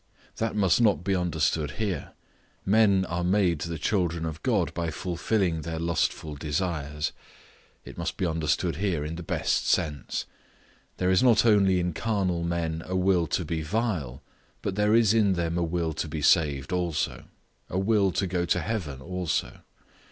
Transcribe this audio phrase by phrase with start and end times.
[0.37, 2.13] That must not be understood here;
[2.65, 7.11] men are made the children of God by fulfilling their lustful desires;
[7.85, 10.25] it must be understood here in the best sense.
[10.97, 14.23] There is not only in carnal men a will to be vile,
[14.63, 18.59] but there is in them a will to be saved also—a will to go to
[18.59, 19.59] heaven also.